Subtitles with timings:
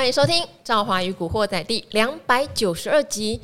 [0.00, 3.38] 欢迎收听《赵华与古惑仔》第两百九十二集。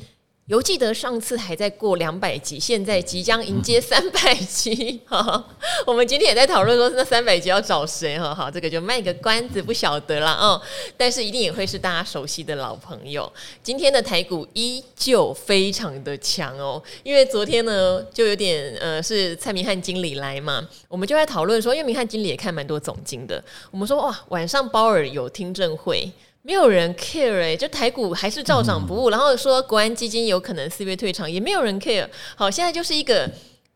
[0.47, 4.99] 犹记得上次还在过两百集，现在即将迎接三百集。
[5.05, 5.45] 哈，
[5.85, 8.17] 我们今天也在讨论说，那三百集要找谁？
[8.17, 10.59] 哈，好，这个就卖个关子，不晓得了啊。
[10.97, 13.31] 但是一定也会是大家熟悉的老朋友。
[13.61, 26.11] 今天的台股依旧非常的强哦，因为昨天呢，就有点呃，是蔡明汉经理来嘛，我们就在讨论说，因为明汉经理也看蛮多总经的，我们说哇，晚上鲍尔有听证会。
[26.47, 32.07] 没有人 care 哎、欸，就台股还是照涨不误，嗯、然后说国安基金有可能四月退场，也没有人 care。
[32.37, 33.29] 好，现在就是一个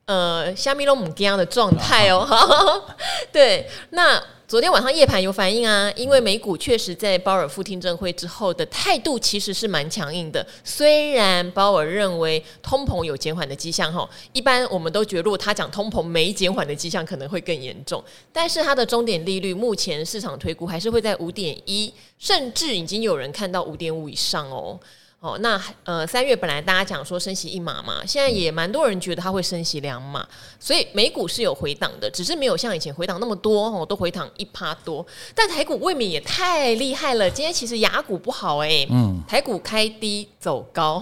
[0.06, 2.20] 呃虾米拢唔惊的状态哦。
[2.20, 2.96] 啊、
[3.30, 4.24] 对，那。
[4.52, 10.46] 昨天晚上夜盘有反应啊，因为美股确实在鲍尔副听证会之后的态度其实是蛮强硬的。
[10.62, 18.04] 虽然鲍尔认为通膨有减缓的迹象，哈，一般我们都觉得如果他讲通膨没减缓的迹象，可能会更严重。
[18.34, 24.78] 但是他的终点利率目前市场推估还是会在五点一，甚至已经有人看到五点五以上哦。
[25.22, 30.28] 哦，那呃，三月本来大家讲说升息一码嘛，现在也蛮多人觉得它会升息两码，
[30.60, 35.06] 所以美股是有回档的，只是没有像以前回档那么多哦，都回档一趴多。
[35.36, 41.00] 但台股未免也太厉害了，今天其实牙股不好哎、欸，嗯，台股开低走高，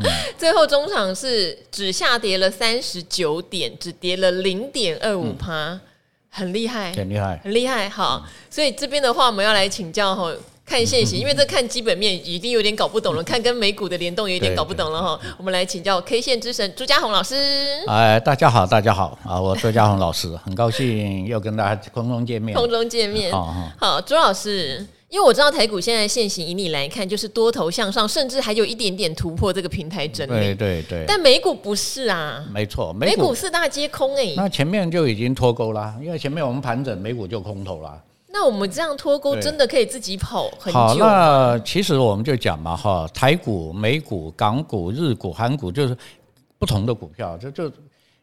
[0.00, 5.80] 嗯、 最后中场是只下跌了三十九点，只跌了零点二五趴，
[6.28, 7.88] 很厉害，很厉害，很厉害。
[7.88, 10.30] 好，所以这边的话我们要来请教哈。
[10.64, 15.20] 看现行，因为这看基本面已经有点搞不懂了，看跟美股的联动有点搞不懂了哈。
[15.36, 17.34] 我们来请教 K 线之神朱家宏老师。
[17.86, 19.40] 哎，大家好，大家好啊！
[19.40, 22.56] 我朱家宏老师，很高兴又跟大家空中见面。
[22.56, 30.32] 空中见面，好，好，朱老师，因为我知道台股现在现行以你来看，就是多头向上，甚至还有一点点突破这个平台整理。
[30.32, 31.04] 对对对。
[31.06, 34.32] 但美股不是啊，没错，美股四大皆空哎。
[34.36, 38.00] 那前面就已经脱钩了，因为前面我们盘整，美股就空头了。
[38.32, 40.78] 那我们这样脱钩真的可以自己跑很久？
[40.78, 45.94] 好，那其实我们就讲嘛，哈，台股、美股、港股、日股、韩股，就是
[46.58, 47.70] 不同的股票，就就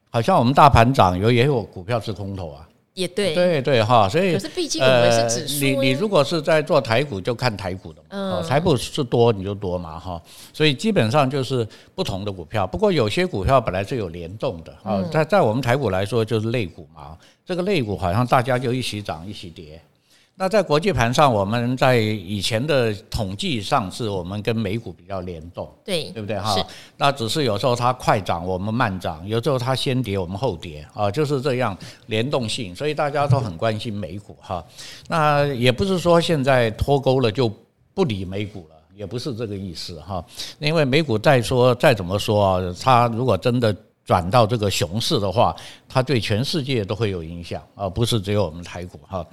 [0.09, 10.19] 好像我们大盘涨，有也有股票是空头啊，也对，对对哈，所以可是毕竟我们是指数，你你如果是在做台股，就看台股的嘛，嗯，台股是多你就多嘛，哈，
[10.51, 12.66] 所以基本上就是不同的股票。
[12.66, 19.79] 不过有些股票本来是有联动的啊，在在我们台股来说就是类股嘛，这个类股好像大家就一起涨一起跌。
[20.41, 26.55] 那在国际盘上，我们在以前的统计上，是我们跟美股比较联动，对对不对哈？
[26.95, 32.73] 那只是有时候它快涨，我们慢涨；有时候它先跌，我们后跌啊，就是这样联动性。
[32.73, 34.66] 所以大家都很关心美股哈。
[35.09, 37.51] 那也不是说现在脱钩了就
[37.94, 40.23] 不理美股了，也不是这个意思哈。
[40.59, 43.75] 因为美股再说再怎么说啊，它如果真的
[44.09, 45.56] 转到这个熊市的话，
[45.88, 49.24] 它对全世界都会有影响啊，不是只有我们台股哈。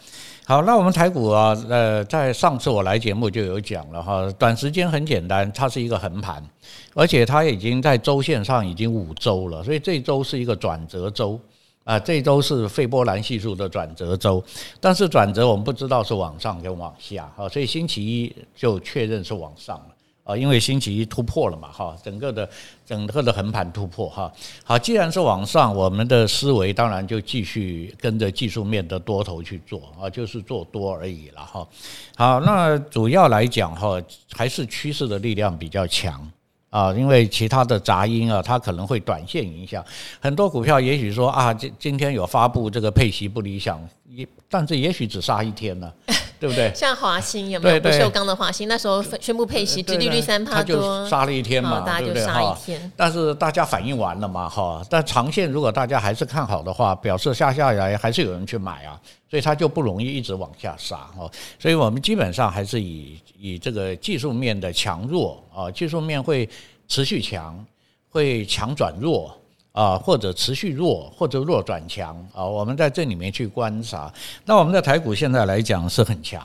[0.44, 6.46] 好，那我们台股啊，呃，在上次我来节目就有讲了哈，短时间很简单，它是一个横盘，
[6.92, 11.40] 而且它已经在周线上已经五周了，所以这周是一个转折周
[11.84, 14.44] 啊，这周是费波兰系数的转折周，
[14.78, 19.95] 但是转折我们不知道是往上跟往下啊，所以星期一就确认是往上了。
[20.26, 22.46] 啊，因为星期一突破了嘛，哈，整个的
[22.84, 24.30] 整个的横盘突破，哈，
[24.64, 31.68] 好，既然是往上，我们的思维当然就继续跟着技术面的多头去做，啊，就是做多而已了，哈，
[32.16, 36.28] 好，那主要来讲，哈，还是趋势的力量比较强。
[36.68, 39.82] 啊，因为其他的杂音啊，它可能会短线影响
[40.20, 40.78] 很多股票。
[40.78, 45.90] 也许说啊，今今天有发布这个配息不理想，也但是也许只杀一天呢，
[46.38, 46.72] 对不对？
[46.74, 47.80] 像华兴有没有？
[47.80, 54.84] 不锈钢的华兴，那时候宣布配息，殖利率三趴多，就杀了一天嘛，大家就杀一天，但是大家反应完了嘛，哈。
[54.88, 59.00] 但长线如果大家还是看好的话，表示下下来还是有人去买啊。
[59.28, 66.48] 所以它就不容易一直往下杀哦，所以我们基本上还是以以这个技术面的强弱啊，技术面会
[66.86, 67.62] 持续强，
[68.08, 69.36] 会强转弱
[69.76, 74.10] 啊，或者持续弱，或者弱转强啊，我们在这里面去观察。
[74.46, 76.40] 那我们的台股现在来讲是很强。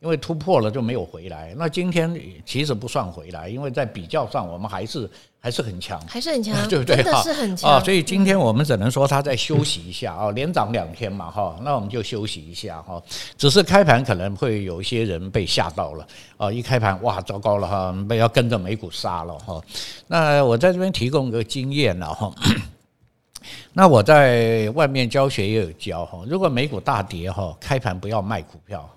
[0.00, 5.08] 因为突破了就没有回来，那今天其实不算回来，因为在比较上我们还是
[5.38, 6.96] 还是很强，还是很强， 对不对？
[6.96, 7.80] 真的是很强啊！
[7.84, 13.02] 所以今天我们只能说它再休息一下啊，连涨两天嘛哈，那我们就休息一下哈。
[13.36, 16.06] 只是开盘可能会有一些人被吓到了
[16.38, 19.62] 啊，一开盘哇，糟糕了哈，被要跟着美股杀了哈。
[20.06, 22.34] 那我在这边提供一个经验了哈，
[23.74, 28.88] 那我在外面教学也有教哈，如果美股大跌哈，开盘不要卖股票。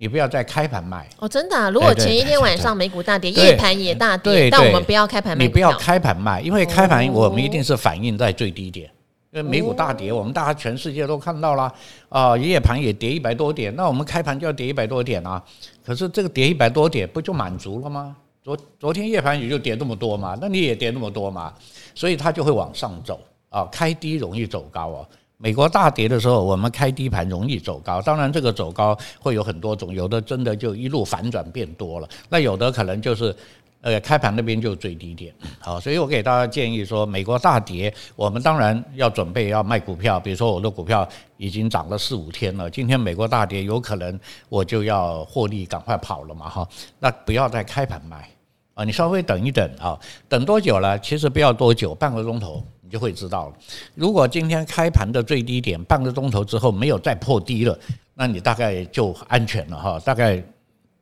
[0.00, 1.68] 你不要再开盘卖哦，真的啊！
[1.68, 5.44] 如果前一天晚上美股大跌，夜盘也大跌，但我们不要开盘卖。
[5.44, 8.90] 你不要开盘卖，因为开盘我们一定是反映在最低点
[9.30, 11.70] 因为美股大跌，我们大家全世界都看到了
[12.08, 15.42] 啊，夜盘也跌一百多点，那我们开盘就要跌一百多点啊。
[15.84, 18.16] 可是这个跌一百多点不就满足了吗？
[18.42, 21.52] 昨昨天夜盘也就跌那么多嘛，那你也跌那么多嘛，
[21.94, 23.20] 所以它就会往上走
[23.50, 25.08] 啊，开低容易走高哦。
[25.42, 33.34] 美国大跌的时候，我们开低盘容易走高，当然这个走高会有很多种，有的真的就一路反转变多了，那有的可能就是。
[33.82, 41.08] 呃，开盘那边就最低点，好，所以我给大家建议说，美国大跌，我们当然要准备要卖股票，比如说我的股票
[41.38, 44.20] 已经涨了四五天了，今天美国大跌，有可能
[44.50, 48.28] 我就要获利赶快跑了嘛，哈，那不要再开盘卖。
[48.74, 49.98] 啊，你稍微等一等啊，
[50.28, 50.98] 等多久了？
[50.98, 52.62] 其实不要多久，半个钟头。
[52.90, 53.54] 你就会知道了。
[53.94, 57.78] 如果今天开盘的最低点半个钟头之后没有再破低了，
[58.14, 60.42] 那你大概就安全了哈，大概。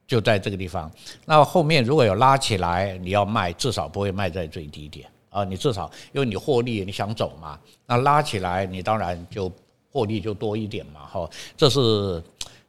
[0.06, 0.90] 就在这个地方，
[1.26, 5.44] 那后面如果有拉起来，你要卖，至少不会卖在最低点啊。
[5.44, 9.52] 你至少因为你获利，你想走嘛，那拉起来，你当然就
[9.92, 11.00] 获利就多一点嘛。
[11.04, 12.22] 哈，这是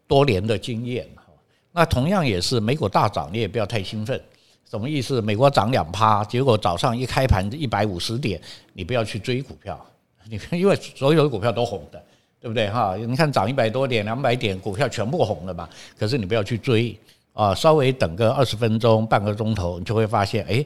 [0.05, 1.07] 多年的经验。
[1.71, 4.21] 那同样也是美股大涨，你也不要太兴奋。
[4.69, 5.19] 什么意思？
[5.21, 8.39] 美国涨两趴，结果早上一开盘一百五十点，
[8.73, 9.79] 你不要去追股票。
[10.29, 12.01] 你看，因为所有的股票都红的，
[12.39, 12.69] 对不对？
[12.69, 15.67] 哈，你看涨一百多点、两百点，股票全部红了嘛。
[15.97, 16.95] 可是你不要去追。
[17.31, 20.65] 啊，稍微等个二十分钟、半个钟头，你就会发现，哎，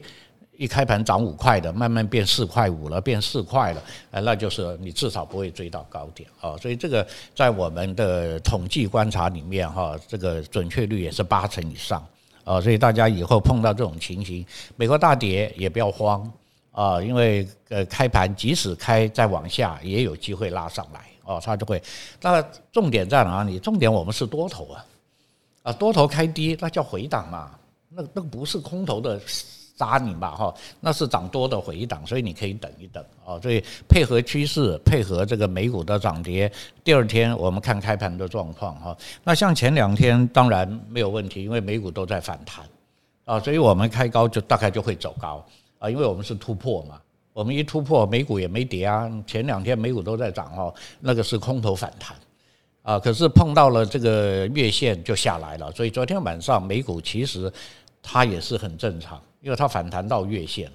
[0.56, 6.56] 一开盘涨五块的，慢慢变四块五了，变四块了，哎，那就是你至少不会追到高点啊。
[6.56, 12.04] 所以这个在我们的统计观察里面，哈，这个准确率也是八成以上
[12.44, 12.60] 啊。
[12.60, 14.46] 所以大家以后碰到这种情形，
[14.76, 16.30] 美国大跌也不要慌
[16.70, 21.82] 啊，因为呃，开盘即使开再往下，也有机会拉上来哦，它就会。
[22.20, 23.58] 那重点在哪里？
[23.58, 24.84] 重点我们是多头啊。
[25.62, 27.52] 啊，多头开低，那叫回档嘛，
[27.88, 29.18] 那那不是空头的
[29.76, 33.38] 扎你嘛哈，那是涨多的回档，所以你可以等一等啊。
[33.40, 36.50] 所以配合趋势，配合这个美股的涨跌，
[36.82, 38.96] 第二天我们看开盘的状况哈。
[39.22, 42.64] 那像前两天当然没有问题，因为美股都在反弹
[43.24, 45.44] 啊，所以我们开高就大概就会走高
[45.78, 47.00] 啊，因为我们是突破嘛，
[47.32, 52.16] 我们一突破美股也没跌啊，前两天美股都在涨哦，那个是空头反弹。
[52.82, 57.50] 啊，可是碰到了这个月线就下来了，所以昨天晚上美股其实
[58.02, 60.72] 它也是很正常，因为它反弹到月线，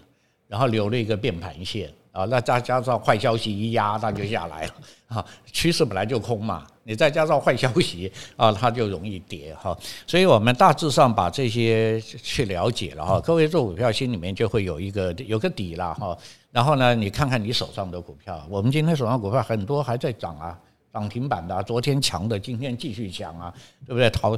[0.47, 4.73] 然后留了一个变盘线啊，那再加上坏消息一压，它就下来了
[5.17, 5.25] 啊。
[5.51, 9.75] 趋势本来就空嘛，你再加上坏消息啊， 它就容易跌哈。
[10.05, 16.15] 所以我们大致上把这些去了解了哈，各位做股票心里面就会有一个有个底了哈。
[16.51, 20.59] 然后呢，你看看你手上的股票，我们今天手上股票很多还在涨啊。
[20.91, 23.53] 涨停板的，昨天强的，今天继续强啊，
[23.85, 24.09] 对不对？
[24.09, 24.37] 逃，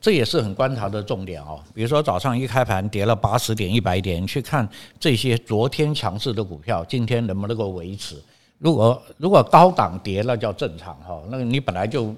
[0.00, 1.60] 这也是很观察的重点哦。
[1.72, 4.68] 比如说早上一开盘跌了八十点、一百点，去看
[4.98, 8.20] 这些昨天强势的股票，今天能不能够维持？
[8.58, 12.14] 如果如果高档跌了叫正常哈，那个你本来就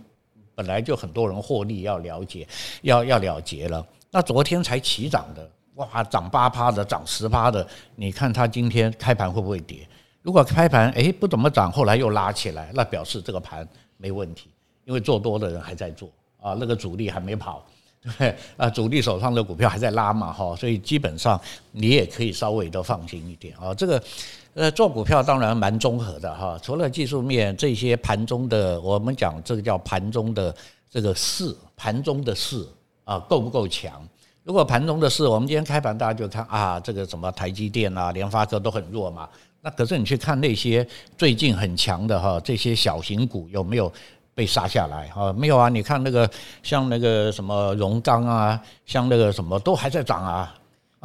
[0.54, 2.46] 本来就很多人获利要了解，
[2.82, 3.86] 要要了结了。
[4.10, 7.66] 那昨天才起涨的，哇，涨八趴的，涨十趴的，
[7.96, 9.86] 你看它今天开盘会不会跌？
[10.24, 13.68] 如果开盘诶不怎么涨，后来又拉起来，那表示这个盘
[13.98, 14.48] 没问题，
[14.86, 16.08] 因为做多的人还在做
[16.40, 17.62] 啊，那个主力还没跑，
[18.02, 18.34] 对不对？
[18.56, 21.38] 啊，主力手上的股票还在拉嘛哈，所以基本上
[21.72, 23.74] 你也可以稍微的放心一点啊。
[23.74, 24.02] 这个
[24.54, 30.56] 呃做股票当然蛮综合的哈，除了技术面这些盘中的，我们讲这个叫盘中的
[30.90, 32.66] 这个势，盘中的势
[33.04, 34.02] 啊够不够强？
[34.42, 39.28] 如果盘中的势，我们今天开盘大家就看啊，这个什么台积电啊、联发科都很弱嘛。
[39.64, 43.90] 那可是你去看那些最近很强的哈，这些小型股有没有
[44.34, 45.32] 被杀下来啊？
[45.32, 46.30] 没有啊，你看那个
[46.62, 50.54] 像那个什么荣钢啊，像那个什么都还在涨啊。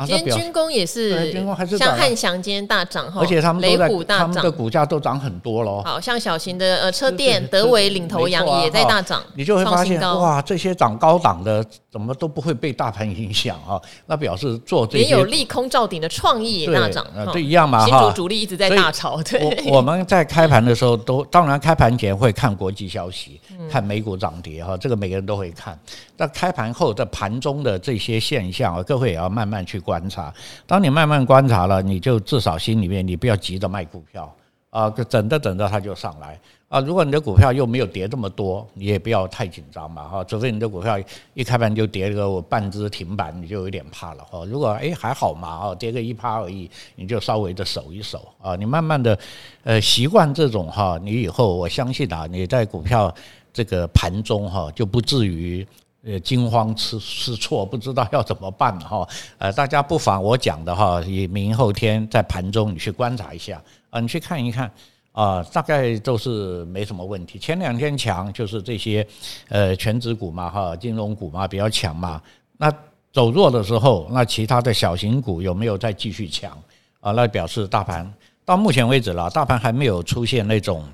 [0.06, 5.82] 今天军工也是，军工还是像汉翔今天大涨哈，而且他们都在，他们的股价都涨很多喽。
[5.84, 13.80] 好像小型的呃车电德维领头羊也在大涨，你就会发现哇，这些涨高档的怎么都不会被大盘影响啊？
[14.06, 17.86] 那表示做这些也有利空照顶的创意也大涨，对一样嘛哈。
[17.86, 19.64] 新竹主力一直在大炒，对。
[19.68, 23.40] 我们在开盘的时候都当然开盘前会看国际消息，
[23.70, 25.78] 看美股涨跌哈，这个每个人都会看。
[26.20, 30.34] 那开盘后的盘中的这些现象啊，各位也要慢慢去观察。
[30.68, 34.30] 当你慢慢观察了，你就至少心里面你不要急着卖股票
[34.70, 36.82] 啊，等着等着它就上来啊。
[36.82, 40.22] 如果你的股票又没有跌这么多，你也不要太紧张嘛哈。
[40.26, 41.00] 除非你的股票
[41.36, 44.44] 一开盘就跌个半只停板，你就有点怕了哈。
[44.44, 48.58] 如果诶还好嘛啊，跌个一趴而已，你就稍微的守一守啊。
[48.58, 49.18] 你慢慢的
[49.64, 53.16] 呃习惯这种哈，你以后我相信啊，你在股票
[53.54, 55.66] 这个盘中哈就不至于。
[56.02, 59.06] 呃，惊慌失失措，不知道要怎么办哈。
[59.38, 64.72] 呃，大家不妨我讲的哈，以明后天在盘中你去观察一下啊，你去看一看
[65.12, 67.38] 啊，大概都是没什么问题。
[67.38, 69.06] 前两天强就是这些
[69.50, 72.22] 呃全指股嘛哈，金融股嘛比较强嘛。
[72.58, 72.74] 那
[73.12, 76.58] 走弱的时候，那其他的小型股有没有再继续强
[77.02, 77.12] 啊？
[77.12, 78.10] 那表示大盘
[78.46, 80.86] 到目前为止了，大盘还没有出现那种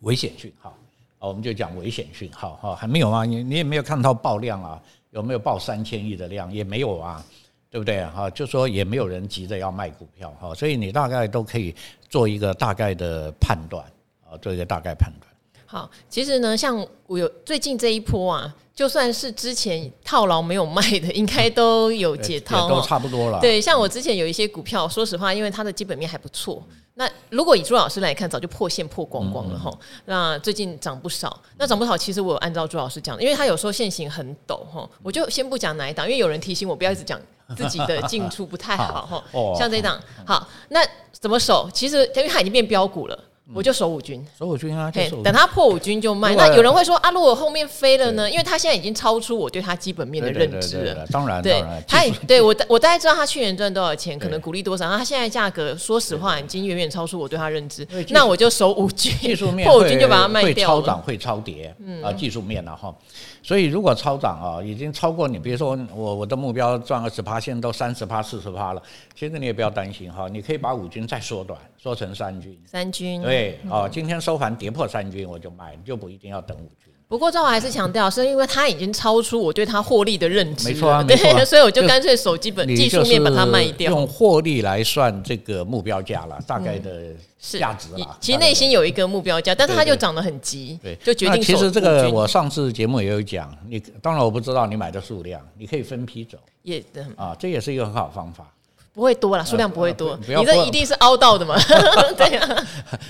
[0.00, 0.74] 危险讯号
[1.20, 6.52] 啊，我们就讲危险讯号哈，还没有啊，你你也没有看到爆量啊，有没有爆三千亿的量？
[6.52, 7.24] 也没有啊。
[7.72, 8.28] 对不对哈？
[8.30, 11.72] 就说也没有人急着要卖股票哈，所以你大概都可以
[12.08, 13.84] 做一个大概的判断
[14.28, 15.29] 啊，做一个大概判断。
[15.70, 23.38] 好，其实呢，像我有最近这一波啊，就算是之前套牢没有卖的， 应该都有解套，都差不多了。
[23.40, 26.60] 对，像我之前有一些股票，说实话，因为它的基本面还不错。
[26.94, 29.72] 那如果以朱老师来看，早就破线破光光了哈。
[30.06, 37.20] 那最近涨不少，那涨不少，其实我有按照朱老师讲的，因为他有时候线型很陡哈，我就先不讲哪一档，因为有人提醒我不要一直讲。
[37.56, 39.24] 自己的进出不太好哈，
[39.58, 41.68] 像这一档好，那怎么守？
[41.74, 44.90] 其实因为它已经变标股了，我就守五军，守五军啊，
[45.24, 46.34] 等它破五军就卖。
[46.36, 48.30] 那有人会说啊，如果后面飞了呢？
[48.30, 51.06] 因为它现在已经超出我对它基本面的认知了。
[51.10, 54.88] 当然，当然，它对我我大概知道它去年赚多少钱，可能股利多少。
[54.88, 57.86] 那它现在价格，说实话已经远远超出我对它认知。
[58.10, 60.68] 那我就守五军，技术面破五军就把它卖掉。
[60.76, 62.94] 会超涨会超跌，啊，技术面了哈。
[63.42, 68.82] 所以，如果超涨啊，已经超过你，比如说我我的目标赚二十趴，现在都三十趴、四十趴了，
[69.18, 72.60] 其实你也不要担心哈，你可以把五军再缩短，缩成三均。
[72.66, 73.22] 三均。
[73.22, 76.92] 对，哦，今天收盘跌破三均，我就卖，就不一定要等五均。
[77.08, 80.68] 不过，赵华还是强调，是因为它已经超出我对它获利的认知。
[80.68, 81.42] 没错啊，没错啊。
[81.44, 88.16] 所以我就干脆手基本技术面把它卖掉，用获利来算这个目标价了，大概的价值了。
[88.20, 91.42] 其实内心有一个目标价，但是它就涨得很急，对，就决定。
[91.42, 96.80] 其实这个我上次节目也有讲，你当然我不知道你买的数量，你可以分批走，也
[97.16, 98.46] 啊，这也是一个很好方法。
[98.92, 101.54] 不会多了，数量不会多，你这一定是凹到的嘛？
[102.18, 102.66] 对呀，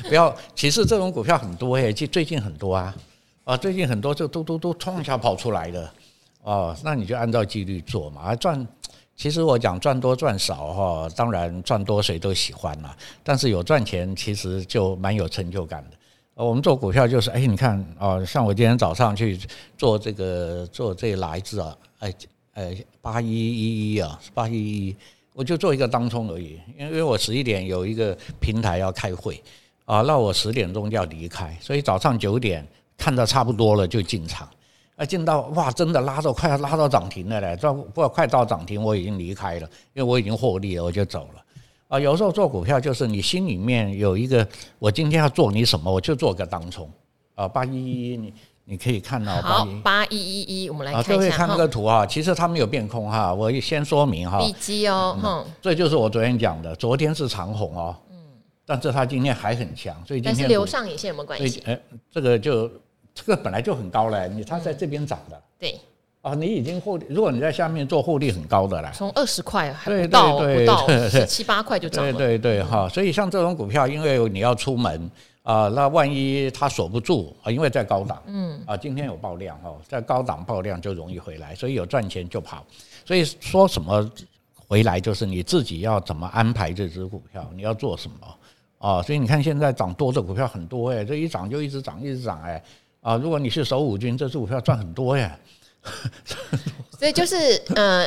[0.08, 2.94] 不要，其实这种股票很多诶，就最近很多啊。
[3.44, 5.90] 啊，最近很多就都都都冲一下跑出来的，
[6.42, 8.32] 哦，那你就按照纪律做嘛。
[8.36, 8.64] 赚，
[9.16, 12.94] 其实我讲赚多赚少哈，当然赚多谁都喜欢嘛。
[13.24, 15.96] 但是有赚钱，其实就蛮有成就感的。
[16.34, 19.40] 我们做股票就是，哎，你看啊，像我今天早上去
[19.76, 21.76] 做这个做这哪一支啊？
[21.98, 22.14] 哎
[22.54, 24.96] 哎，八一一一啊，八一一，
[25.32, 29.42] 我就做一个当冲而已，因为我十一点有一个平台要开会
[29.84, 32.66] 啊，那我十点钟就要离开，所以早上九点。
[33.02, 34.46] 看到差不多了就进场，
[34.94, 41.42] 啊，进到哇，真的拉到快要拉到涨停了嘞，到不快到涨停我已经离开了，因为我已经获利了，我就走了。
[41.88, 44.46] 啊，有时候做股票就是你心里面有一个，
[44.78, 46.86] 我今天要做你什么，我就做个当冲。
[47.34, 48.34] 啊，八一一一，
[48.70, 51.12] 你可以看到好，八一一一，我们来看一下。
[51.12, 54.38] 各位看那个图啊，其实它没有变空哈，我先说明哈。
[54.38, 58.16] 笔记哦，哼，这就是我昨天讲的，昨天是长红哦，嗯，
[58.64, 61.60] 但是它今天还很强，所以今天留上影线有没有关系？
[61.66, 61.76] 哎，
[62.12, 62.70] 这个就。
[63.12, 65.78] 这个本来就很高了，你它在这边涨的，对，
[66.22, 70.86] 啊，你已经获利，如果你在下面做获利很高的了，从二十块还不到不到
[71.26, 75.10] 七八块就涨了，对对对哈，所以像这种股票，因为你要出门
[75.42, 82.64] 啊，那万一它锁不住啊，因为在高档，嗯啊，今天有爆量哦，在高档爆量就容易回来，所以有赚钱就跑，
[83.04, 84.10] 所以说什么
[84.54, 88.16] 回来就是你自己要怎么安排这只股票，你要做什么
[88.78, 92.62] 啊，所以你看现在涨多的股票很多哎，这一涨就一直涨一直涨哎。
[93.00, 95.38] 啊，如果你是守五军，这只股票赚很多呀。
[96.98, 97.36] 所以就是
[97.74, 98.06] 呃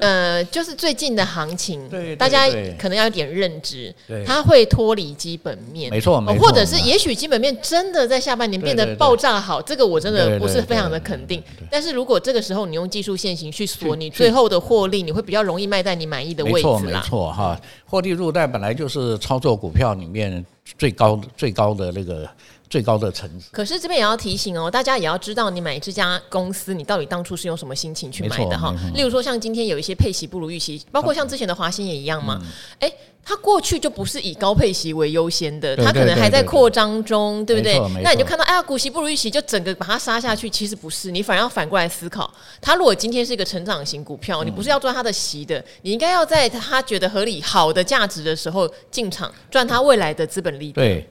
[0.00, 2.46] 呃，就是最近的行情，大家
[2.78, 3.94] 可能要有点认知，
[4.26, 6.46] 它会脱离基本面，没错，没错。
[6.46, 11.42] 或者是也许基本面真的在下半年变得爆炸好，这个我真的不是非常的肯定。
[11.70, 16.80] 但是如果这个时候你用技术线型去锁你最后的获利，你会比较容易卖在你满意的位置啦。
[16.80, 20.44] 没错，没错哈，获利入袋本来就是操作股票里面
[20.78, 22.28] 最高最高的那个。
[22.70, 23.50] 最高的层次。
[23.52, 28.74] 可是这边也要提醒哦，大家也要知道，你买这家公司，你到底当初是用什么心情去买的哈？
[28.94, 32.40] 例如说，像今天有一些配息不如预期，包括像之前的华新也一样嘛。
[32.80, 32.90] 哎，
[33.24, 37.80] 它过去就不是以高配息为优先的，它可能还在扩张中，对不对？
[38.02, 40.50] 那你就看到，哎呀，股息不如预期，就整个把它杀下去。
[40.50, 50.82] 其实不是，你反而要反过来思考，它如果今天是一个成长型股票，你不是要赚它的息的，你应该要在它觉得合理、好的价值的时候进场，赚它未来的资本利得。
[50.82, 51.08] 对。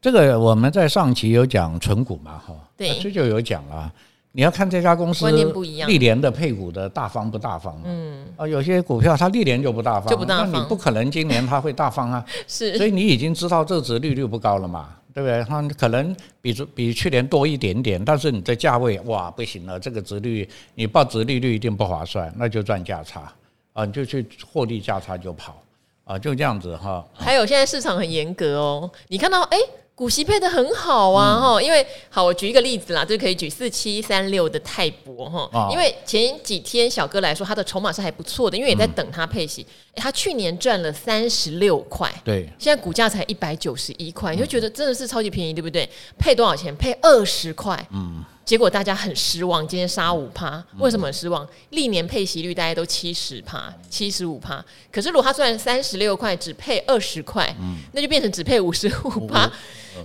[0.00, 3.88] 这个我们在上期有讲存股嘛，哈，对，这就有讲了。
[4.34, 15.44] 你要看这家公司历年的配股的大方不大方，嗯，啊，有些股票它历年就不大方，就不大方，那你不可能今年它会大方啊， 是，所以你已经知道这值利率不高了嘛，对不对？
[15.44, 23.30] 它可能比比去年多一点点，但是你的价位哇不行了，这个殖利率你报值利率一定不划算，那就赚价差
[23.74, 25.62] 啊，你就去获利价差就跑。
[26.04, 27.04] 啊，就这样子哈。
[27.14, 29.58] 还有现在市场很严格哦，你看到哎。
[29.58, 29.64] 欸
[30.02, 45.88] 股息配的很好啊，哈、嗯，因为好，我举一个例子啦，就可以举四七三六的泰博哈，哦、因为前几天小哥来说，他的筹码是还不错的，因为也在等他配息，嗯、他去年赚了三十六块，对，现在股价才一百九十一块，你就觉得真的是超级便宜，对不对？
[46.18, 46.74] 配多少钱？
[46.74, 48.24] 配二十块，嗯。
[48.52, 51.48] 结果大家很失望，今天杀五趴，为什么很失望？
[51.70, 57.50] 历年配息率大家都七十趴、七十五趴，可是如果他虽然三十六块，只配二十块，
[57.92, 59.50] 那就变成只配五十五趴，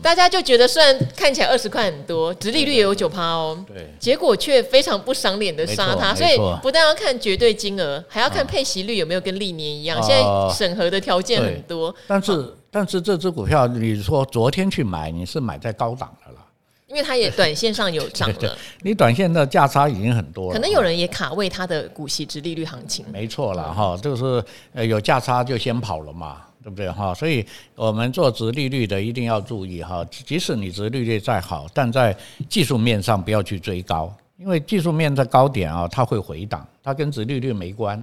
[0.01, 10.01] 大家就觉得虽然看起来二十块很多，殖利率也有九趴哦，对，结果却非常不赏脸的杀他，所以不但要看绝对金额，还要看配息率有没有跟历年一样。
[10.01, 10.23] 现在
[10.55, 16.39] 审核的条件很多，但是但是这只股票，你说昨天去买，你是买在高档的了。
[16.87, 20.53] 因为它也短线上有涨了， 你短线的价差已经很多了。
[20.53, 23.05] 可能有人也卡位它的股息值利率行情。
[23.11, 27.13] 没错了哈，就是呃有价差就先跑了嘛，对不对哈？
[27.13, 32.15] 所以我们做值利率的一定要注意哈，即使你值利率再好，但在
[32.47, 38.01] 技术面上不要去追高，因为技术面在高点啊，它会回档，它跟值利率没关，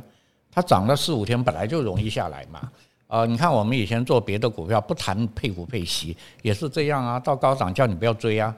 [0.52, 2.70] 它涨了四五天本来就容易下来嘛。
[3.14, 7.20] 啊，你看我们以前做别的股票，不谈配股配息，也是这样啊。
[7.20, 8.52] 到高涨叫你不要追啊，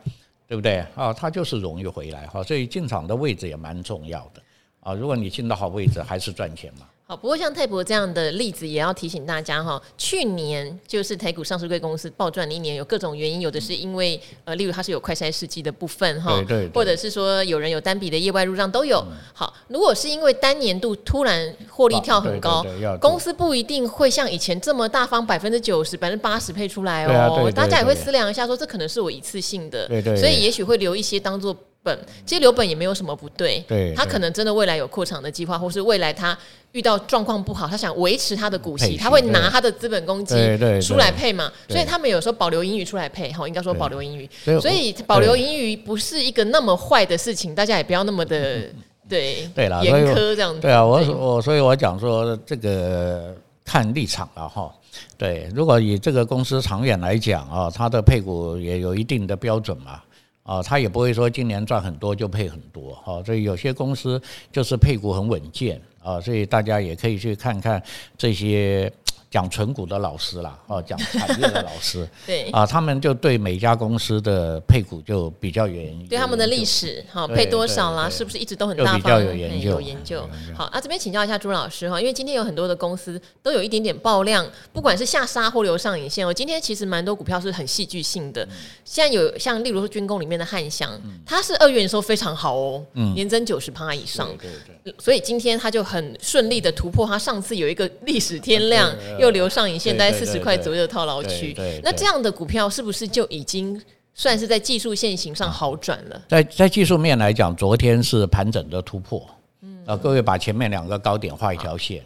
[0.49, 0.79] 对不对？
[0.95, 2.43] 啊，它就是容易回来哈。
[2.43, 4.41] 所以进场的位置也蛮重要的
[4.81, 4.95] 啊。
[4.95, 6.87] 如果你进到好位置，还是赚钱嘛。
[7.09, 9.81] 好，不过像泰博这样的例子，也要提醒大家哈。
[9.97, 16.45] 去年就是台股上市贵公司暴赚的一年，有各种原因，有的是因为呃，例如它是有快筛试剂的部分哈，
[16.75, 19.07] 或者是说有人有单笔的业外入账都有。
[19.33, 22.67] 好，如果是因为单年度突然获利跳很高，
[23.01, 27.49] 公司不一定会像以前这么大方，百分之九十、百分之八十配出来哦。
[27.55, 29.87] 大家也会思量一下，说这可能是我一次性的，
[30.17, 31.57] 所以也许会留一些当做
[31.87, 31.97] 本。
[32.27, 36.37] 其实留本也没有什么不对，对他可能真的未来有扩厂的计划，或是未来他。
[36.73, 40.35] 遇到状况不好，他想维持他的股息，他会拿他的资本公积
[40.83, 41.51] 出来配嘛？
[41.71, 44.29] 所以他们有时候保留盈余出来配，哈，应该说保留盈余。
[44.61, 48.65] 所以保留盈余不是一个那么坏的事情，大家也不要那么的
[49.09, 50.61] 对对严苛这样子。
[50.61, 53.35] 对啊，我我所以我讲说这个
[53.65, 54.71] 看立场了哈。
[55.17, 60.03] 对，如果以这个公司长远来讲啊，它的配股也有一定的标准嘛。
[60.47, 64.19] 啊，他也不会说今年赚很多就配很多，哈，所以有些公司
[64.51, 67.83] 就是配股很稳健啊，所以大家也可以去看看
[68.17, 68.91] 这些。
[69.29, 72.49] 讲存股的老师啦， 哦，讲产业的老师，对。
[72.51, 78.97] 啊，他们就对每家公司的配股就比较有研究，对他们的历史哈，配多少啦，是不是一直都很大方？
[78.97, 80.29] 比较有研究，有研究。
[80.55, 86.27] 好，那这边请教一下朱老师哈，因为今天有很多的公司都有一点点爆量，不管是下杀或留上影线。
[86.27, 88.47] 哦今天其实蛮多股票是很戏剧性的，
[88.85, 90.91] 现在有像例如说军工里面的汉翔，
[91.25, 92.85] 它是二月营收非常好哦，
[93.15, 94.51] 年增九十趴以上，对
[94.85, 98.95] 对，所以今天它就很顺利的突破它上次有一个历史天量。
[99.19, 101.55] 又留上影线，大概四十块左右的套牢区。
[101.83, 103.81] 那这样的股票是不是就已经
[104.15, 106.23] 算是在技术线型上好转了？
[106.29, 109.27] 在在技术面来讲，昨天是盘整的突破。
[109.61, 112.03] 嗯，啊，各位把前面两个高点画一条线。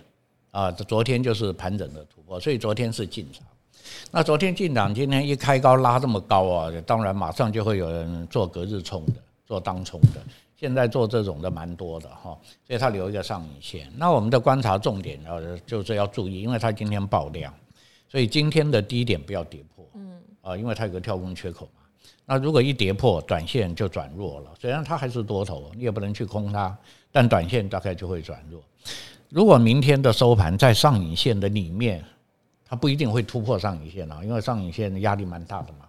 [0.51, 3.45] 啊，昨天就是盘整的突破，所以昨天是进场。
[4.11, 9.13] 那昨天进场，今天一开高拉这么高啊，当然马上就会有人做隔日冲的，
[9.47, 10.21] 做当冲的。
[10.61, 13.91] 现在做这种的蛮多的哈，所以它留一个上影线。
[13.97, 17.51] 那我们的观察重点呃，就是要注意，因为它今天爆量，
[18.11, 21.81] 所以今天的低点不要跌破，嗯啊，因为它有个跳空缺口嘛。
[22.27, 24.51] 那如果一跌破，短线就转弱了。
[24.61, 26.77] 虽然它还是多头，你也不能去空它，
[27.11, 28.63] 但短线大概就会转弱。
[29.31, 32.05] 如果明天的收盘在上影线的里面，
[32.67, 35.87] 它不一定会突破上影线啊，因为上影线压力蛮大的嘛。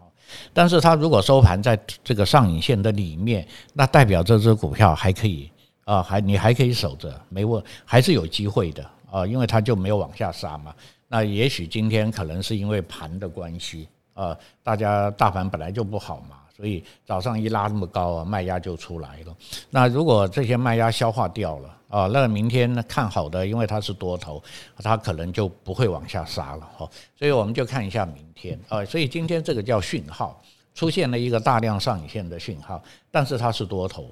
[0.54, 5.50] 但是它如果收盘在这个上影线的里面，那代表这只股票还可以
[5.86, 10.74] 啊，还你还可以守着，没问还是有机会的啊，因为它就没有往下杀嘛。
[11.08, 16.38] 那也许今天可能是因为盘的关系啊，大家大盘本来就不好嘛。
[16.62, 19.36] 所以早上一拉那么高啊，卖压就出来了。
[19.72, 24.40] 那如果这些卖压消化掉了啊，那明天呢看好的，因为它是多头，
[24.78, 26.88] 它可能就不会往下杀了哈。
[27.18, 28.86] 所以我们就看一下明天啊。
[28.86, 30.40] 所以今天这个叫讯号，
[30.76, 34.12] 出现了一个大量上影线的讯号，但是它是多头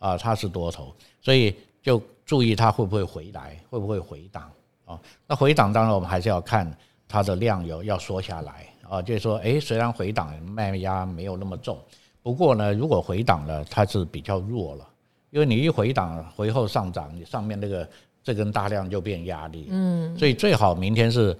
[0.00, 4.50] 啊，它是多头，所以就注意它会不会回来，会不会回档
[4.84, 4.98] 啊？
[5.28, 6.76] 那回档当然我们还是要看
[7.06, 8.66] 它的量有要缩下来。
[8.88, 11.78] 啊，就是说，哎，虽然回档卖压没有那么重，
[12.22, 14.88] 不过呢，如果回档了，它是比较弱了，
[15.30, 17.88] 因为你一回档，回后上涨，你上面那个
[18.22, 21.36] 这根大量就变压力，嗯，所以最好明天是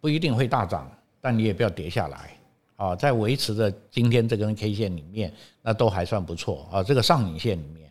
[0.00, 2.36] 不一定会大涨，但你也不要跌下来，
[2.76, 7.90] 啊，在维持着今天这根 K 线里面，那都还算不错啊，这个上影线里面，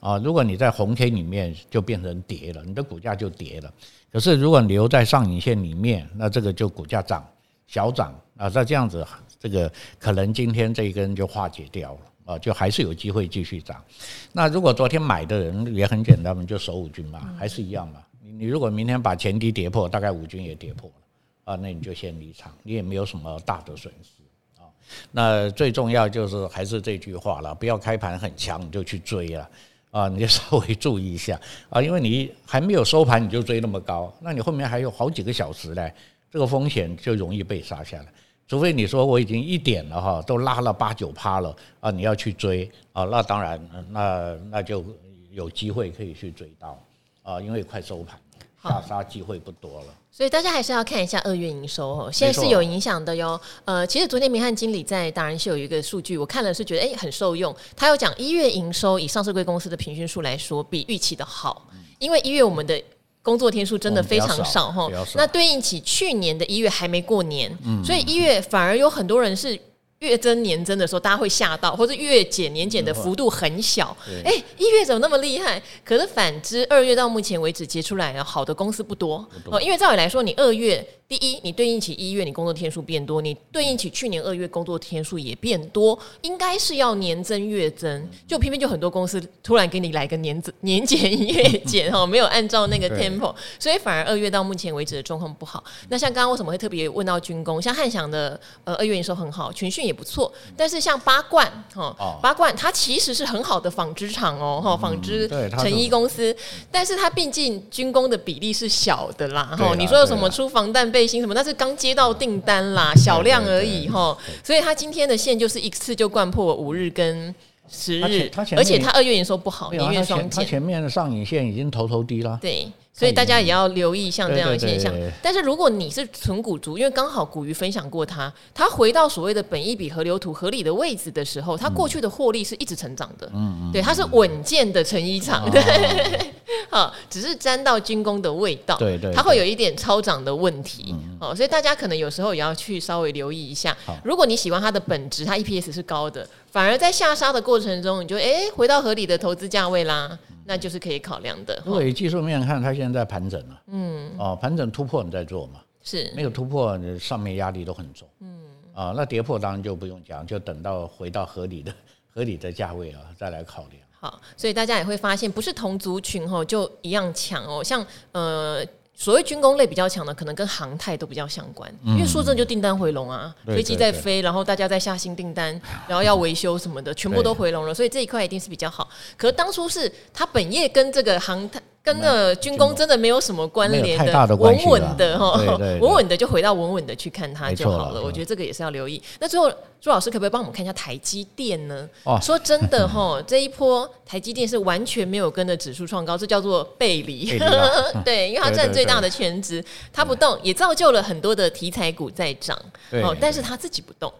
[0.00, 3.72] 啊，如果你在红 K 里面就变成跌了，你的股价就跌了。
[4.12, 7.24] 可是如果你留在上影线里面，那这个就股价涨
[7.66, 9.06] 小涨啊，那这样子
[9.38, 12.00] 这个可能今天这一根就化解掉了
[12.32, 13.84] 啊，就还是有机会继续涨。
[14.32, 18.02] 那如果昨天买的人也很简单嘛，就守五均嘛，还是一样嘛。
[18.22, 24.22] 你你如果明天把前低跌破，大概五均也跌破了啊，那你就先离场，你也没有什么大的损失
[24.58, 24.64] 啊。
[25.12, 29.50] 那最重要就是还是这句话了，不要开盘很强你就去追了。
[29.90, 35.92] 啊，你就 稍微注意一下啊，因为你还没有收盘你就追那么高，那你后面还有好几个小时嘞，
[36.30, 38.06] 这个风险就容易被杀下来。
[38.50, 44.84] 除非你说我已经一点了哈，都拉了八九趴了啊，你要去追啊，那当然那那就
[45.30, 46.76] 有机会可以去追到
[47.22, 48.18] 啊，因为快收盘。
[48.62, 52.10] 下杀机会不多了，所以大家还是要看一下二月营收哦。
[52.12, 53.40] 现在是有影响的哟。
[53.64, 57.56] 呃，其实昨天明翰经理在达人秀有一个数据，我看了是觉得哎很受用。
[57.74, 61.66] 他有讲一月营收以上市贵公司的平均数来说，比预期的好，
[61.98, 62.78] 因为一月我们的
[63.22, 64.88] 工作天数真的非常少哈。
[65.14, 67.50] 那对应起去年的一月还没过年，
[67.84, 69.58] 所以一月反而有很多人是。
[70.00, 73.94] 月增年增的时候，大家会吓到，或者月减年减的幅度很小。
[74.24, 75.62] 哎，一月怎么那么厉害？
[75.84, 79.60] 可是反之，二月到目前为止结出来的好的公司不多哦。
[79.60, 80.82] 因为照理来说，你二月。
[81.10, 95.64] 第一，你对应起一月你工作天数变多，你对应起去年二月工作天数也变多，应该是要年增月增，就偏偏就很多公司突然给你来个年增年减月减哈，没有按照那个 tempo，所以反而二月到目前为止的状况不好。
[95.88, 97.60] 那像刚刚为什么会特别问到军工？
[97.60, 106.32] 像汉翔的呃二月营收很好，群讯也不错，但是像八冠哈，八冠它其实是很好的纺织厂哦哈，纺织成衣公司，
[106.70, 111.32] 但是它毕竟军工的比例是小的啦哈，你说有什么出防弹背心什么？
[111.32, 117.34] 那是刚接到订单啦，小量而已哈，所以他今天的线就是一次就灌破五日跟
[117.70, 120.28] 十日，而且他二月营收不好，一月双减。
[120.28, 124.94] 他前面的上影线已经头头低了，对，所以大家也要留意像这样的现象。
[125.22, 135.62] 但是如果你是纯股族，因为刚好古鱼分享过它，它回到所谓的本一比河流图合理的位置的时候，它过去的获利是一直成长的，嗯，对，它是稳健的成衣厂，对。
[136.68, 143.76] 好，只是沾到军工的味道，对对，它会有一点超涨的问题，哦，所以大家可能有时候也要去稍微留意一下。
[144.04, 151.60] 如果你喜欢它的本质，它 EPS 是高的，反而在下杀的过程中，你就哎回到合理的投资价位啦，那就是可以考量的。
[151.64, 156.10] 如果以技术面看，它现在在盘整了，嗯，哦，盘整突破你再做嘛，是。
[156.14, 158.40] 没有突破，上面压力都很重，嗯，
[158.74, 161.72] 啊，那跌破当然就不用讲，就等到回到合理的
[162.12, 163.80] 合理的价位了再来考量。
[163.98, 167.62] 好，所以大家也会发现，不是同族群哦就一样强哦。
[167.62, 178.88] 像呃，所谓军工类比较强的，可能跟航太都比较相关，因为说真的，就订单回笼啊，飞机在飞，然后大家在下新订单，然后要维修什么的， 全部都回笼了，所以这一块一定是比较好。
[179.18, 181.60] 可是当初是它本业跟这个航太。
[181.82, 185.32] 跟那军工真的没有什么关联的，稳稳的哈，
[185.80, 188.02] 稳稳的就回到稳稳的去看它就好了。
[188.02, 189.02] 我觉得这个也是要留意。
[189.18, 191.88] 那最后朱老师可不可以帮我们看一下台积电呢？
[192.20, 197.38] 说真的 哈，这一波台积电是完全没有跟着指数创高，这叫做背离。
[198.04, 202.54] 对，因为它占最大的权值，它不动也造就了很多的题材股在涨。
[203.02, 204.12] 哦，但是它自己不动。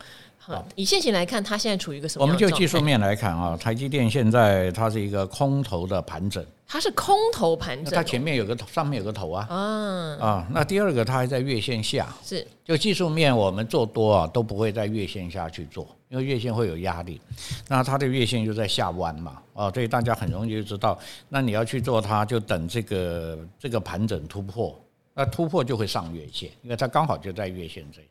[0.74, 2.24] 以现行来看，它现在处于一个什么？
[2.24, 17.20] 我们就技术面来看啊，台积电现在它是一个空头的盘整，它是空头盘整，它前面有个头，上面有个头啊，啊啊，那第二个它还在月线下，是就技术面我们做多啊都不会在月线下去做，因为月线会有压力，
[17.68, 24.78] 那它的月线就在下弯嘛，啊，所以大家很容易就知道，那你要去做它，就等这个这个盘整突破，
[25.14, 28.06] 那突破就会上月线，因为它刚好就在月线这里。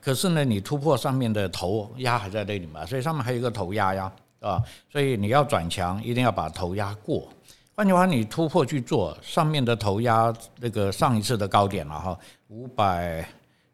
[0.00, 7.28] 可是呢，你突破上面的头压还在那里嘛，所以上面还有一个头压呀，啊，所以你要转强，一定要把头压过。
[7.74, 13.28] 换句话，你突破去做上面的头压，那个上一次的高点了哈，五百，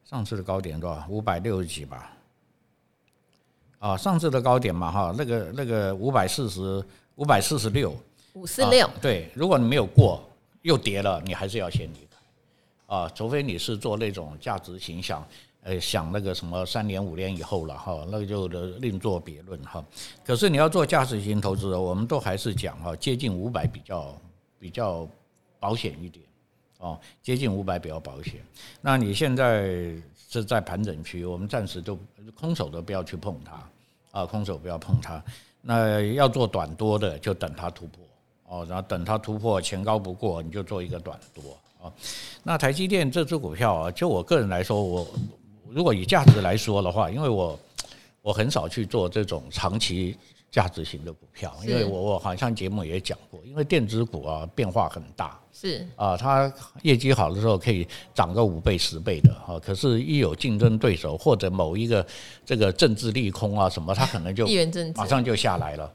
[0.05, 1.05] 上次的高点多少？
[1.09, 2.11] 五百六十几吧？
[3.79, 6.83] 啊，上次的高点嘛哈，那个那个五百四十，
[7.17, 7.95] 五百四十六，
[8.33, 8.89] 五四六。
[9.01, 10.23] 对，如果你没有过，
[10.63, 15.23] 又跌了，你还是要先离开啊，除非你是做那种价值型想。
[15.65, 18.49] 呃，想那个什么三年五年以后了哈，那个就
[18.81, 19.85] 另作别论哈。
[20.25, 24.13] 可是你要做价值型投资，我们都还是讲哈，接近五百比较
[24.59, 25.07] 比较
[25.61, 26.25] 保险一点
[26.79, 28.35] 哦，接近五百比较保险。
[28.81, 29.95] 那你现在
[30.29, 31.97] 是在盘整区，我们暂时都
[32.35, 35.23] 空手都不要去碰它啊，空手不要碰它。
[35.61, 38.05] 那要做短多的，就等它突破
[38.49, 41.93] 哦，然后等它突破前高不过，你就做一个短多啊。
[42.43, 45.07] 那台积电这支股票啊，就我个人来说，我。
[45.75, 47.59] 如果以价值来说的话，因为我
[48.21, 50.17] 我很少去做这种长期
[50.51, 55.87] 价值型的股票，因为我我好像节目也讲过，因为电子股啊变化很大，是。
[55.97, 62.07] 啊，它业绩好的时候可以涨个五倍十倍的哈，可是，一有竞争对手或者某一个
[62.45, 64.47] 这个政治利空啊什么，它可能就
[64.95, 65.91] 马上就下来了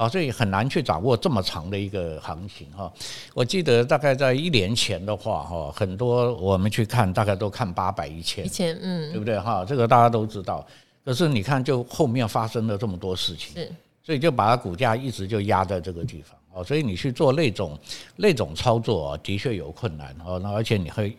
[0.00, 2.90] 啊，所以很难去掌握这么长的一个行情哈。
[3.34, 9.62] 我记得大概在一年前的话哈，很多我们去看，大概都看八百一千，一千嗯，对不对哈？
[9.62, 10.66] 这个大家都知道，
[11.04, 13.68] 可是你看，就后面发生了这么多事情。
[14.02, 17.78] 所以就把它股价一直就压在这个地方哦，所以你去做那种
[18.16, 20.38] 那种操作啊，的确有困难哦。
[20.42, 21.14] 那而且你会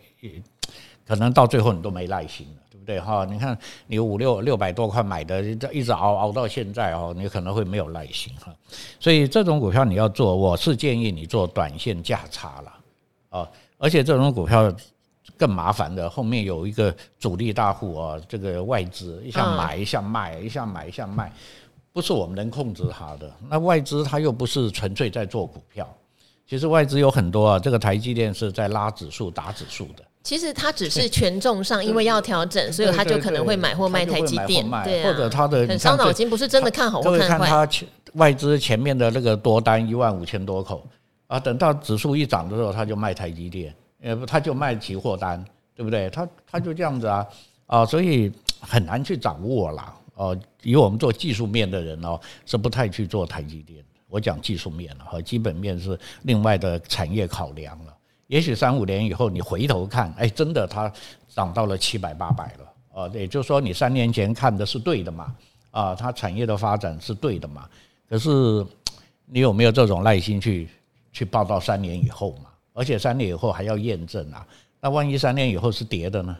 [1.06, 3.24] 可能到最后你都没耐心了，对不对哈？
[3.24, 5.40] 你看你五六六百多块买的，
[5.72, 8.52] 一直熬熬到现在哦，你可能会没有耐心哈。
[8.98, 12.72] 所以这种股票你要做，我是建议你做短线价差了
[13.30, 13.48] 啊。
[13.78, 14.74] 而且这种股票
[15.36, 21.32] 更麻烦的，后面有一个主力大户啊，这个外资一下买一下卖，一下买一下卖。
[21.92, 25.86] 不是我们能控制它的，那外资它又不是纯粹在做股票，
[26.48, 27.58] 其实外资有很多啊。
[27.58, 30.02] 这个台积电是在拉指数、打指数的。
[30.22, 37.46] 其实它只是权重上，因为要调整，所以它就可能会买或卖台积电，对，或者它的很伤脑筋，不是真的看好或看坏。
[37.46, 37.68] 看它
[38.14, 40.86] 外资前面的那个多单一万五千多口
[41.26, 45.42] 啊，等到指数一涨的时候，他就卖台积电，呃，它就卖期货单，
[45.74, 46.08] 对不对？
[46.10, 47.26] 他他就这样子啊
[47.66, 48.30] 啊，所以
[48.60, 49.96] 很难去掌握啦。
[50.14, 53.82] 哦，以我们做技术面的人哦，是不太去做台积电。
[54.08, 57.94] 我讲技术面了，和基本面是另外的产业考量了。
[58.32, 60.90] 也许三五年以后你回头看，哎，真的它
[61.28, 62.72] 涨到了七百八百了。
[62.94, 65.36] 呃，也就是说你三年前看的是对的嘛？
[65.70, 67.68] 啊，它产业的发展是对的嘛？
[68.08, 68.64] 可是
[69.26, 70.66] 你有没有这种耐心去
[71.12, 72.48] 去报到三年以后嘛？
[72.72, 74.46] 而且三年以后还要验证啊。
[74.80, 76.34] 那万一三年以后是跌的呢？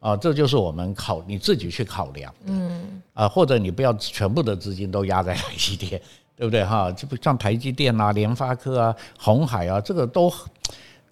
[0.00, 6.02] 啊，这就是我们考你自己去考量，嗯，啊，或者你不要全部的资金都压在台积电，
[6.34, 6.90] 对不对哈？
[6.90, 10.28] 就不像台积电啊、联发科啊、红海啊，这个都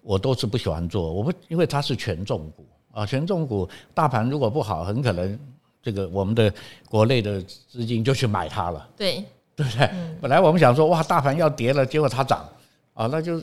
[0.03, 5.39] 我都是不喜欢做，我不因为它是权重股啊，权重股大盘如果不好，很可能
[5.81, 6.53] 这个我们的
[6.89, 9.23] 国内的资金就去买它了，对，
[9.55, 9.89] 对不对？
[10.21, 12.47] 本来我们想说哇，大盘要跌了，结果它涨，
[12.93, 13.41] 啊，那就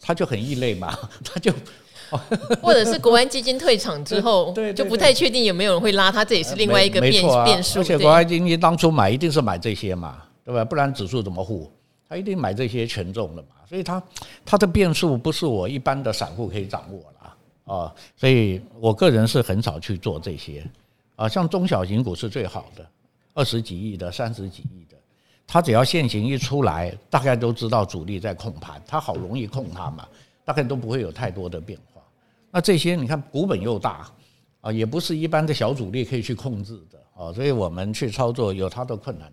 [0.00, 1.52] 它就很异类嘛， 它就。
[2.60, 7.12] 或者是国安基金退场之后， 就不太确定有没有人会拉它，这也是另外一个变
[7.44, 7.78] 变数。
[7.78, 10.64] 而且国安基金当初买一定是买这些嘛，对吧？
[10.64, 11.70] 不然指数怎么护？
[12.10, 13.48] 他一定买这些权重的嘛。
[13.68, 14.02] 所以他
[14.44, 17.94] 他的变数不是我一般的散户可以掌握了啊。
[18.16, 20.68] 所以我个人是很少去做这些
[21.14, 21.28] 啊。
[21.28, 22.84] 像中小型股是最好的，
[23.32, 24.96] 二十几亿的、三十几亿的，
[25.46, 30.08] 它只要现行一出来，大概都知道主力在控盘，它好容易控它嘛，
[30.44, 32.02] 大概都不会有太多的变化。
[32.50, 34.10] 那这些你看股本又大
[34.62, 39.32] 啊，也不是一般的小主力可以去控制的啊，所以我们去操作有它的困难。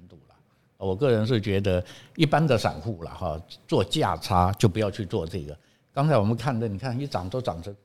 [0.78, 1.84] 我个人是觉得
[2.16, 5.58] 一般的散户了哈，做价差就不要去做这个。
[5.94, 7.76] 刚才我们看的，你看一涨都涨成，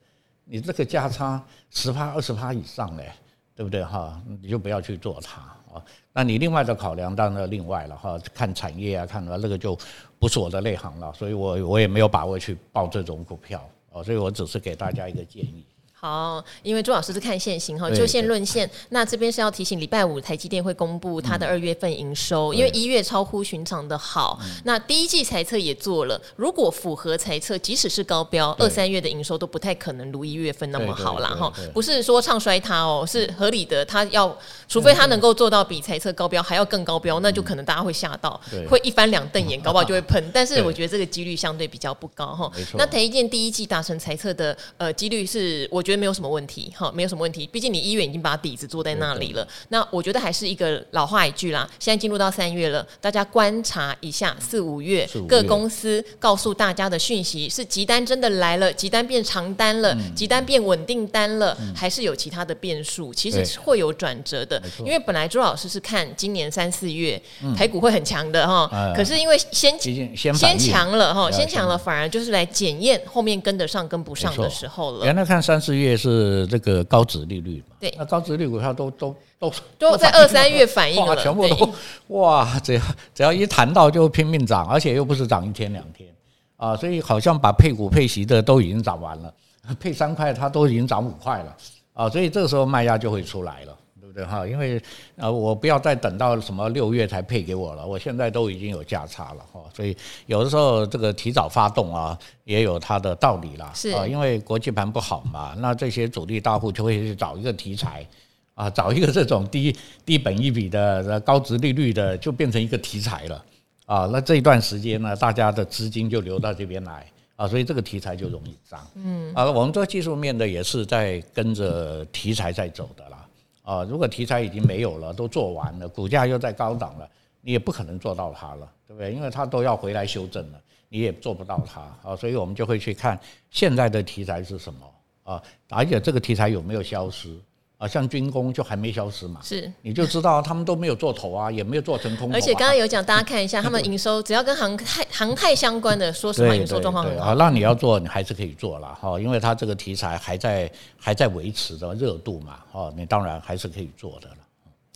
[0.45, 3.11] 你这个价差十趴二十趴以上嘞，
[3.55, 4.21] 对不对哈？
[4.41, 5.41] 你就不要去做它
[5.73, 5.83] 啊。
[6.13, 9.79] 那你另外的考量当然另外了哈，看产业啊，看了那个就
[10.19, 13.67] 不是我的内行了，所以我我也没有把握去报这种股票。
[13.93, 15.65] 哦，所以我只是给大家一个建议。
[16.05, 18.69] 好，因为朱老师是看现型哈，就线论线。
[18.89, 24.37] 那这边是要提醒，礼拜五台积电会公布它的二月份营收，因为一月超乎寻常的好。
[24.65, 31.53] 那第一季财测也做了，如果符合财测，即使是高标，二三月的营收都不太可能如一月份那么好啦哈。
[31.73, 33.85] 不是说唱衰它哦，是合理的。
[33.85, 34.37] 它要
[34.67, 40.21] 除非它能够做到比财测高标还要更高标，那就可能大家会吓到，会一翻两瞪眼， 搞不好就会喷。
[40.35, 42.51] 但是我觉得这个几率相对比较不高哈。
[42.75, 45.92] 那台积电第一季达成财测的呃几率是，我觉得。
[45.93, 47.47] 觉得没有什么问题，哈，没有什么问题。
[47.47, 49.47] 毕竟你医院已经把底子做在那里了。
[49.69, 51.69] 那我觉得还是一个老话一句啦。
[51.79, 63.13] 现在进入到三月了，大家观察一下四五月各公司告诉大家的讯息：是急单真的来了，急单变长单了，急单变稳定单了，还是有其他的变数？
[63.13, 64.63] 其实会有转折的。
[64.79, 67.21] 因为本来朱老师是看今年三四月
[67.55, 75.05] 台股会很强的哈，可是因为先先强了哈，先强了反而就是来检验后面跟得上跟不上的时候了。
[75.05, 75.82] 原来看三四月。
[75.83, 77.77] 月是这个高值利率嘛？
[77.81, 81.69] 对，那高值利率股票都都都都在二三月反应了，全部都
[82.19, 82.59] 哇！
[82.61, 82.83] 只要
[83.15, 86.09] 只要一谈到就拼命涨，而且又不是涨一天两天
[86.57, 89.35] 啊，所以好像把配股配息的都已经涨完了，
[89.81, 91.57] 配三块它都已经涨五块了
[91.93, 93.77] 啊，所以这个时候卖压就会出来了。
[94.15, 94.81] 对哈，因为
[95.17, 99.97] 啊，我不要再等到什么六月才配给我了，我现在都已经有价差了哈，所以
[100.27, 103.73] 有的时候这个提早发动啊，也有它的道理啦。
[103.75, 108.07] 是啊，因为国际盘不好嘛，那这些主力大户就会去找一个题材
[108.55, 113.45] 啊，找一个这种低低本一笔的高值利率的，就变成一个题材了
[113.87, 114.09] 啊。
[114.13, 118.87] 那这一段时间呢，大家的资金就流到这边来啊，所以这个题材就容易涨。
[118.95, 123.22] 嗯啊，我们做技术面的也是在跟着题材在走的啦。
[123.63, 127.09] 啊，如果题材已经没有了，都做完了，股价又在高档了，
[127.41, 129.13] 你也不可能做到它了，对不对？
[129.15, 132.17] 因为它都要回来修正了，你也做不到它啊。
[132.17, 133.19] 所以我们就会去看
[133.51, 134.81] 现在的题材是什么
[135.23, 137.39] 啊，而且这个题材有没有消失。
[137.83, 142.35] 啊，像军工就还没消失嘛，是，你就知道他们都没有做头啊，也没有做成空啊。
[142.35, 147.35] 而且刚刚有讲，大家看一下他们营收，只要跟航太航太相关的，说实话营收状况很好。
[147.35, 154.37] 那你要做，你还是可以做了哈，因为它这个题材还在还在维持的热度嘛，哦，你当然还是可以做的了。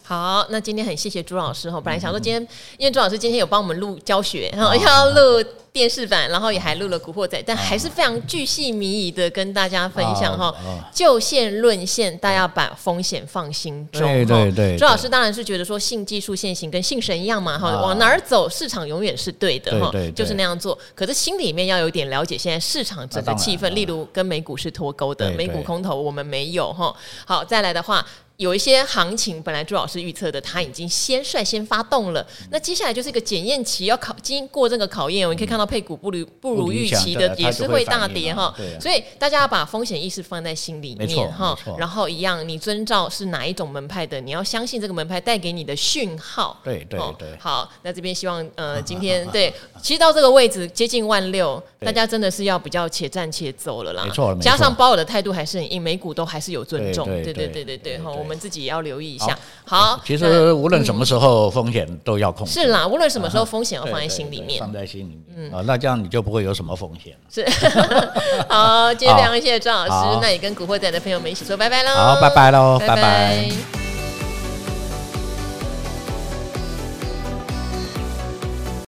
[0.06, 1.80] 好，那今天很谢谢朱老师哈。
[1.80, 2.40] 本来想说今天，
[2.78, 10.54] 因为朱老师今天有帮我们录教学，然后要录电视版，然后也还录了《古惑仔》，但还是非常巨细靡遗的跟大家分享哈。
[10.94, 14.00] 就线论线，大家把风险放心中。
[14.00, 14.76] 对对对。
[14.78, 20.78] 朱老师当然是觉得说，信技术现行跟信神一样嘛哈，往哪儿走，市场永远是对的哈，就是那样做。
[20.94, 26.94] 可是心里面要有点了解现在市场整个气氛，例如跟美股是脱钩的，美股空头我们没有哈。
[27.26, 28.06] 好，再来的话。
[28.36, 32.26] 有一些行情本来朱老师预测的，他已经先率先发动了。
[32.50, 35.26] 那接下来就是一个检验期，要考经过这个考验。
[35.26, 38.54] 我们可以看到配股不如不如预期的，也是会大跌哈。
[38.78, 41.56] 所以大家要把风险意识放在心里面哈。
[41.78, 46.60] 然后一样，你遵照是哪一种门派的，你要相信这个门派带给你的讯号。
[46.62, 47.34] 对对对。
[47.38, 49.50] 好，那这边希望呃今天对，
[49.82, 54.04] 其实到这个位置接近万六，大家真的是要比较且战且走了啦。
[54.04, 54.34] 没错。
[54.42, 57.06] 加上包尔的态度还是很硬，美股都还是有尊重。
[57.06, 58.10] 对对对对对哈。
[58.26, 59.38] 我们自己也要留意一下。
[59.64, 62.52] 好，其实无论什么时候风险都要控制。
[62.60, 65.50] 是啦，无论什么时候风险要放在心里面，放在心里面。
[65.52, 67.16] 嗯，啊，那这样你就不会有什么风险。
[67.30, 67.46] 是。
[68.50, 71.90] 好，今天非常谢谢庄老师，那也跟古惑仔的朋友们一起说拜拜喽。
[71.94, 73.85] 好，拜拜喽，拜拜。